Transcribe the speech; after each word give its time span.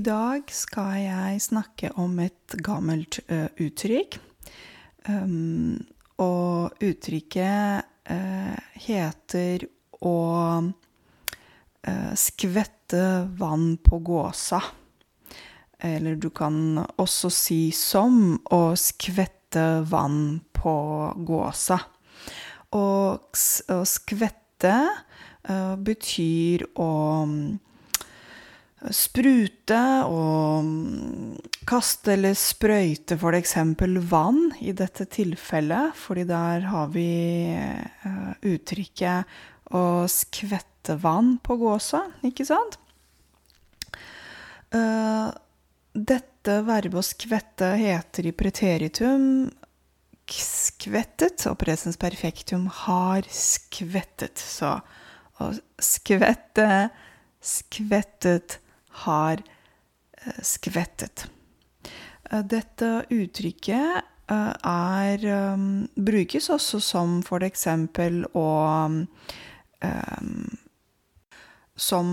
I 0.00 0.02
dag 0.06 0.46
skal 0.48 0.94
jeg 1.02 1.40
snakke 1.44 1.90
om 2.00 2.14
et 2.24 2.54
gammelt 2.64 3.18
uh, 3.28 3.50
uttrykk. 3.60 4.14
Um, 5.04 5.76
og 6.24 6.80
uttrykket 6.80 7.84
uh, 8.08 8.56
heter 8.80 9.66
å 10.00 10.14
uh, 10.64 12.14
skvette 12.16 13.04
vann 13.42 13.74
på 13.84 14.00
gåsa. 14.08 14.62
Eller 15.84 16.16
du 16.16 16.30
kan 16.32 16.80
også 16.80 17.28
si 17.28 17.62
som 17.76 18.38
å 18.56 18.64
skvette 18.80 19.68
vann 19.90 20.38
på 20.56 20.76
gåsa. 21.28 21.82
Og 22.72 23.20
å 23.20 23.82
skvette 23.84 24.76
betyr 25.90 26.70
å 26.80 26.94
sprute 28.88 29.80
og 30.08 30.64
mm, 30.64 31.34
kaste 31.68 32.14
eller 32.14 32.36
sprøyte 32.38 33.18
f.eks. 33.20 33.54
vann 34.08 34.40
i 34.64 34.72
dette 34.76 35.04
tilfellet, 35.12 35.92
fordi 35.98 36.24
der 36.30 36.64
har 36.70 36.88
vi 36.94 37.10
uh, 37.52 38.32
uttrykket 38.40 39.74
å 39.76 39.84
skvette 40.10 40.96
vann 41.02 41.36
på 41.44 41.58
gåsa, 41.60 42.06
ikke 42.24 42.48
sant? 42.48 42.80
Uh, 44.72 45.28
dette 45.92 46.60
verbet 46.64 47.02
å 47.02 47.04
skvette 47.04 47.74
heter 47.76 48.30
i 48.30 48.32
preteritum 48.32 49.50
skvettet, 50.30 51.42
og 51.50 51.58
presens 51.58 51.98
perfektum 51.98 52.68
har 52.84 53.26
skvettet. 53.34 54.38
Så 54.38 54.76
å 55.40 55.48
skvette, 55.82 56.90
skvettet 57.42 58.60
har 58.90 59.42
eh, 59.42 60.40
skvettet. 60.42 61.26
Eh, 62.30 62.42
dette 62.44 62.90
uttrykket 63.10 64.02
eh, 64.30 64.52
er 64.70 65.26
brukes 65.96 66.50
også 66.50 66.80
som 66.84 67.20
for 67.26 67.44
eksempel 67.46 68.24
å 68.34 68.48
Som 71.80 72.08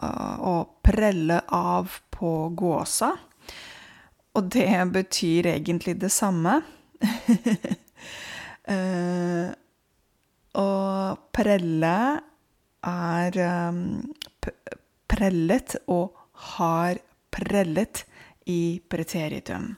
å 0.00 0.54
prelle 0.84 1.36
av 1.52 1.92
på 2.10 2.30
gåsa. 2.56 3.10
Og 4.36 4.48
det 4.52 4.72
betyr 4.92 5.50
egentlig 5.52 5.98
det 6.00 6.08
samme. 6.12 6.62
Å 10.56 10.68
prelle 11.36 11.92
er 12.88 13.38
prellet 15.16 15.76
og 15.88 16.14
har 16.56 17.00
prellet 17.32 18.04
i 18.48 18.78
preteritum. 18.88 19.72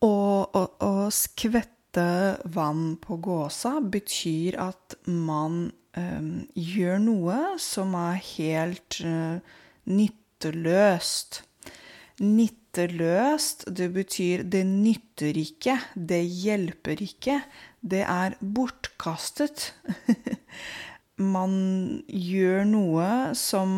Å 0.00 0.92
skvette 1.12 2.06
vann 2.54 2.94
på 3.02 3.18
gåsa 3.24 3.78
betyr 3.82 4.56
at 4.62 4.96
man 5.08 5.66
um, 5.98 6.30
gjør 6.54 7.02
noe 7.02 7.38
som 7.60 7.96
er 7.98 8.20
helt 8.36 9.00
uh, 9.02 9.42
nytteløst. 9.90 11.42
Nytteløst, 12.20 13.66
det 13.76 13.90
betyr 13.96 14.44
det 14.52 14.62
nytter 14.68 15.40
ikke, 15.40 15.78
det 15.96 16.22
hjelper 16.22 17.02
ikke, 17.02 17.40
det 17.80 18.04
er 18.06 18.38
bortkastet. 18.40 19.72
man 21.20 21.52
gjør 22.08 22.64
noe 22.68 23.08
som 23.38 23.70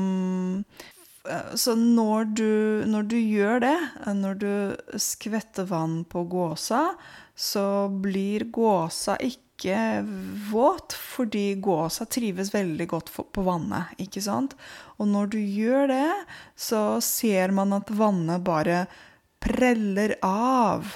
eh, 1.29 1.55
Så 1.59 1.75
når 1.79 2.33
du, 2.39 2.53
når 2.89 3.09
du 3.11 3.17
gjør 3.19 3.63
det, 3.65 3.79
eh, 4.07 4.15
når 4.17 4.41
du 4.43 4.99
skvetter 5.01 5.69
vann 5.71 6.03
på 6.05 6.25
gåsa, 6.31 6.93
så 7.35 7.89
blir 7.89 8.47
gåsa 8.53 9.17
ikke 9.21 10.03
våt, 10.51 10.95
fordi 10.99 11.55
gåsa 11.63 12.05
trives 12.11 12.51
veldig 12.55 12.89
godt 12.91 13.13
på 13.15 13.45
vannet, 13.47 13.95
ikke 14.03 14.23
sant? 14.25 14.57
Og 14.99 15.09
når 15.11 15.33
du 15.35 15.39
gjør 15.39 15.87
det, 15.91 16.11
så 16.59 17.01
ser 17.05 17.55
man 17.55 17.75
at 17.77 17.91
vannet 17.95 18.43
bare 18.45 18.85
preller 19.43 20.17
av 20.27 20.91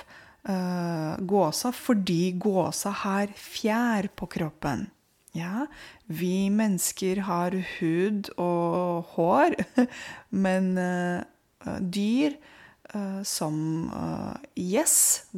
uh, 0.49 1.15
gåsa 1.19 1.73
fordi 1.75 2.34
gåsa 2.43 2.93
har 3.05 3.33
fjær 3.39 4.11
på 4.19 4.28
kroppen. 4.37 4.87
Ja, 5.37 5.67
vi 6.07 6.49
mennesker 6.51 7.19
har 7.27 7.53
hud 7.77 8.31
og 8.41 9.11
hår, 9.17 9.57
men 10.45 10.71
uh, 10.81 11.77
dyr 11.81 12.37
uh, 12.95 13.21
som 13.27 13.59
uh, 13.93 14.37
gjess, 14.57 15.29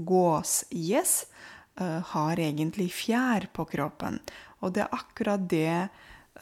uh, 1.81 1.99
har 2.13 2.43
egentlig 2.45 2.93
fjær 2.95 3.49
på 3.57 3.67
kroppen. 3.73 4.21
Og 4.63 4.77
det 4.77 4.85
er 4.85 4.95
akkurat 4.95 5.49
det 5.51 5.89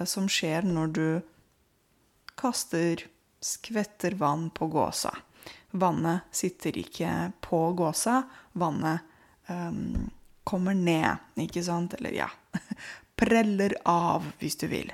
som 0.05 0.28
skjer 0.28 0.66
når 0.69 0.93
du 0.93 1.09
kaster, 2.37 3.06
skvetter 3.41 4.19
vann 4.21 4.50
på 4.53 4.69
gåsa. 4.69 5.15
Vannet 5.77 6.28
sitter 6.34 6.77
ikke 6.77 7.33
på 7.45 7.62
gåsa, 7.78 8.22
vannet 8.53 9.00
um, 9.49 10.11
kommer 10.45 10.77
ned, 10.77 11.25
ikke 11.41 11.65
sant? 11.65 11.97
Eller 11.97 12.21
ja 12.21 12.28
preller 13.16 13.75
av, 13.88 14.25
hvis 14.41 14.59
du 14.60 14.66
vil. 14.71 14.93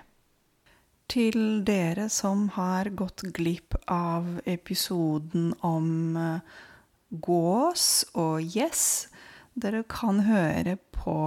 Til 1.13 1.63
dere 1.67 2.09
som 2.13 2.47
har 2.55 2.89
gått 2.97 3.25
glipp 3.37 3.77
av 3.91 4.39
episoden 4.49 5.51
om 5.67 6.17
eh, 6.17 6.61
gås 7.13 7.87
og 8.17 8.41
gjess, 8.41 8.87
dere 9.53 9.83
kan 9.85 10.23
høre 10.25 10.79
på 10.97 11.19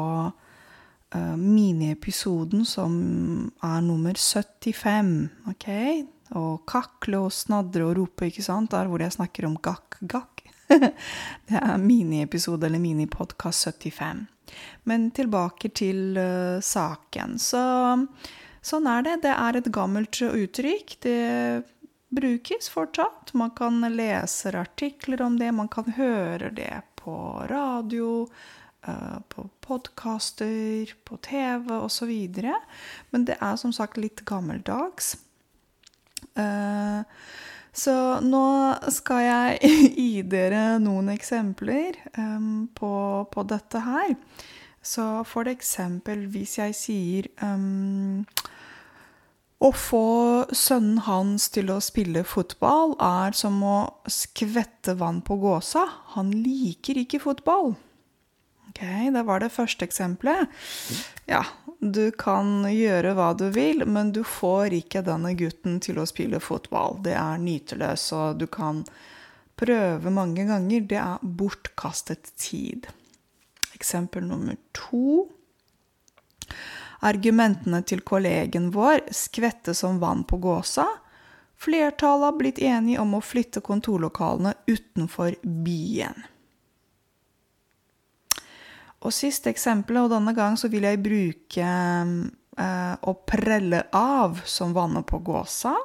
uh, 1.14 1.36
miniepisoden 1.38 2.66
som 2.66 2.96
er 3.62 3.84
nummer 3.86 4.18
75, 4.18 5.12
OK? 5.52 5.68
Og 6.42 6.64
kakle 6.66 7.22
og 7.28 7.36
snadre 7.36 7.86
og 7.86 8.00
rope, 8.00 8.32
ikke 8.32 8.46
sant? 8.46 8.74
Der 8.74 8.90
hvor 8.90 9.04
jeg 9.04 9.14
snakker 9.14 9.46
om 9.46 9.60
gakk-gakk. 9.62 10.42
det 10.74 11.60
er 11.62 11.78
miniepisode 11.78 12.66
eller 12.66 12.82
minipodkast 12.82 13.70
75. 13.70 14.26
Men 14.90 15.10
tilbake 15.16 15.72
til 15.76 16.18
uh, 16.18 16.62
saken. 16.64 17.38
Så 17.42 17.62
sånn 18.66 18.90
er 18.90 19.06
det. 19.06 19.16
Det 19.26 19.34
er 19.36 19.60
et 19.60 19.72
gammelt 19.74 20.22
uttrykk. 20.26 20.98
Det 21.06 21.64
brukes 22.16 22.70
fortsatt. 22.72 23.34
Man 23.34 23.52
kan 23.58 23.82
lese 23.96 24.54
artikler 24.58 25.22
om 25.26 25.40
det, 25.40 25.52
man 25.52 25.72
kan 25.72 25.92
høre 25.98 26.52
det 26.56 26.82
på 27.00 27.18
radio, 27.50 28.28
uh, 28.88 29.20
på 29.30 29.50
podkaster, 29.66 30.94
på 31.04 31.18
TV 31.18 31.74
osv. 31.80 32.14
Men 33.12 33.28
det 33.28 33.38
er 33.42 33.60
som 33.62 33.74
sagt 33.76 34.00
litt 34.02 34.26
gammeldags. 34.26 35.16
Uh, 36.36 37.04
så 37.76 37.94
nå 38.24 38.46
skal 38.94 39.24
jeg 39.26 39.72
gi 40.00 40.24
dere 40.32 40.78
noen 40.80 41.12
eksempler 41.12 41.98
um, 42.18 42.68
på, 42.76 42.92
på, 43.32 43.44
dette 43.48 43.82
her. 43.84 44.14
Så 44.86 45.26
for 45.28 45.50
eksempel 45.52 46.28
hvis 46.32 46.60
jeg 46.60 46.76
sier 46.78 47.28
um, 47.42 48.22
Å 49.66 49.72
få 49.74 50.46
sønnen 50.54 51.00
hans 51.08 51.48
til 51.50 51.72
å 51.74 51.80
spille 51.82 52.22
fotball 52.28 52.94
er 53.02 53.34
som 53.34 53.58
å 53.66 53.78
skvette 54.12 54.94
vann 55.00 55.24
på 55.26 55.40
gåsa. 55.42 55.88
Han 56.14 56.30
liker 56.32 57.00
ikke 57.02 57.24
fotball. 57.24 57.74
Ok, 58.70 58.84
Det 59.16 59.24
var 59.26 59.40
det 59.40 59.52
første 59.56 59.88
eksempelet. 59.88 60.52
Ja, 61.32 61.42
du 61.80 62.12
kan 62.12 62.66
gjøre 62.70 63.14
hva 63.18 63.34
du 63.38 63.48
vil, 63.54 63.86
men 63.88 64.12
du 64.16 64.24
får 64.28 64.74
ikke 64.80 65.04
denne 65.06 65.34
gutten 65.38 65.80
til 65.84 66.00
å 66.02 66.08
spille 66.10 66.42
fotball. 66.44 67.00
Det 67.06 67.16
er 67.18 67.42
nyteløst, 67.42 68.14
og 68.16 68.42
du 68.42 68.48
kan 68.52 68.84
prøve 69.60 70.12
mange 70.14 70.46
ganger. 70.48 70.86
Det 70.90 71.00
er 71.02 71.24
bortkastet 71.24 72.32
tid. 72.40 72.88
Eksempel 73.76 74.28
nummer 74.28 74.58
to. 74.76 75.26
Argumentene 77.06 77.82
til 77.86 78.02
kollegen 78.08 78.72
vår 78.74 79.04
skvetter 79.14 79.76
som 79.78 80.00
vann 80.02 80.24
på 80.28 80.40
gåsa. 80.42 80.88
Flertallet 81.60 82.32
har 82.32 82.40
blitt 82.40 82.60
enige 82.60 83.02
om 83.04 83.16
å 83.18 83.24
flytte 83.24 83.64
kontorlokalene 83.64 84.56
utenfor 84.68 85.38
byen. 85.44 86.26
Og 89.06 89.14
siste 89.14 89.52
eksempelet, 89.54 90.08
og 90.08 90.16
denne 90.16 90.34
gang 90.34 90.58
så 90.58 90.70
vil 90.74 90.88
jeg 90.88 91.04
bruke 91.06 91.66
eh, 91.66 92.96
å 92.98 93.14
prelle 93.30 93.84
av 93.94 94.42
som 94.50 94.74
vannet 94.74 95.06
på 95.10 95.20
gåsa. 95.26 95.76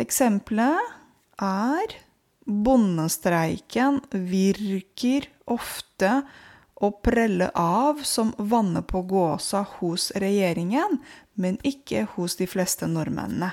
Eksempelet 0.00 1.42
er 1.42 1.96
bondestreiken 2.46 4.00
virker 4.10 5.26
ofte 5.50 6.20
å 6.80 6.90
prelle 7.04 7.50
av 7.58 8.04
som 8.08 8.30
vannet 8.38 8.86
på 8.88 9.02
gåsa 9.02 9.64
hos 9.78 10.10
regjeringen, 10.16 11.00
men 11.34 11.58
ikke 11.66 12.06
hos 12.14 12.38
de 12.40 12.48
fleste 12.48 12.88
nordmennene. 12.88 13.52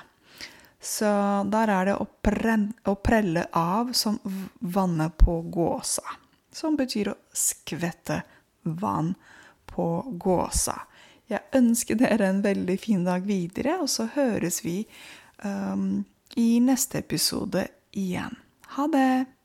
Så 0.79 1.09
der 1.51 1.73
er 1.73 1.89
det 1.89 1.97
å, 1.97 2.95
prelle 3.03 3.47
av 3.51 3.91
som 3.97 4.19
vannet 4.61 5.17
på 5.19 5.41
gåsa. 5.51 6.05
Som 6.57 6.77
betyr 6.79 7.11
å 7.11 7.17
skvette 7.37 8.23
vann 8.65 9.13
på 9.69 9.87
gåsa. 10.17 10.79
Jeg 11.29 11.45
ønsker 11.59 11.99
dere 11.99 12.31
en 12.31 12.41
veldig 12.41 12.77
fin 12.81 13.03
dag 13.05 13.25
videre, 13.27 13.77
og 13.83 13.91
så 13.91 14.07
høres 14.15 14.63
vi 14.65 14.79
um, 15.43 16.05
i 16.39 16.57
neste 16.63 17.03
episode 17.03 17.67
igjen. 17.93 18.39
Ha 18.73 18.87
det! 18.89 19.36